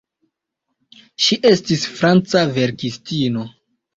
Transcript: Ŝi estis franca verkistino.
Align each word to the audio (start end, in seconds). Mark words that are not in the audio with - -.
Ŝi 1.25 1.37
estis 1.51 1.85
franca 1.99 2.43
verkistino. 2.57 3.45